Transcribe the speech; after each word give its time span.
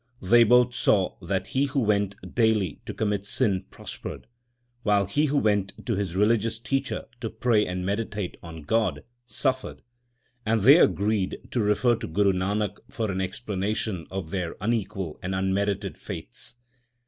They 0.23 0.43
both 0.43 0.73
saw 0.73 1.15
that 1.21 1.45
he 1.49 1.65
who 1.65 1.79
went 1.79 2.15
daily 2.33 2.81
to 2.87 2.93
commit 2.95 3.23
sin 3.27 3.65
prospered, 3.69 4.25
while 4.81 5.05
he 5.05 5.25
who 5.25 5.37
went 5.37 5.85
to 5.85 5.93
his 5.93 6.15
religious 6.15 6.57
teacher 6.57 7.05
to 7.19 7.29
pray 7.29 7.67
and 7.67 7.85
meditate 7.85 8.35
on 8.41 8.63
God, 8.63 9.03
suffered; 9.27 9.83
and 10.43 10.61
they 10.63 10.79
agreed 10.79 11.37
to 11.51 11.59
refer 11.59 11.93
to 11.97 12.07
Guru 12.07 12.33
Nanak 12.33 12.77
for 12.89 13.11
an 13.11 13.21
explanation 13.21 14.07
of 14.09 14.31
their 14.31 14.55
unequal 14.59 15.19
and 15.21 15.35
unmerited 15.35 15.99
fates. 15.99 16.55